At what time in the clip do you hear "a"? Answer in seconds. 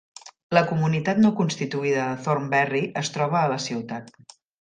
3.43-3.53